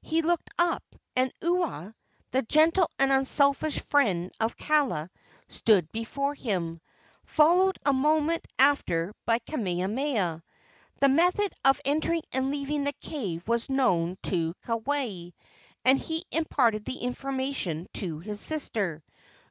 He 0.00 0.22
looked 0.22 0.48
up, 0.58 0.82
and 1.14 1.30
Ua, 1.42 1.94
the 2.30 2.40
gentle 2.40 2.88
and 2.98 3.12
unselfish 3.12 3.82
friend 3.82 4.32
of 4.40 4.56
Kaala, 4.56 5.10
stood 5.48 5.92
before 5.92 6.32
him, 6.34 6.80
followed 7.22 7.78
a 7.84 7.92
moment 7.92 8.46
after 8.58 9.12
by 9.26 9.40
Kamehameha. 9.40 10.42
The 11.00 11.08
method 11.10 11.52
of 11.66 11.82
entering 11.84 12.22
and 12.32 12.50
leaving 12.50 12.84
the 12.84 12.94
cave 12.94 13.46
was 13.46 13.68
known 13.68 14.16
to 14.22 14.54
Keawe, 14.64 15.34
and 15.84 15.98
he 15.98 16.24
imparted 16.30 16.86
the 16.86 16.96
information 16.96 17.86
to 17.92 18.20
his 18.20 18.40
sister. 18.40 19.04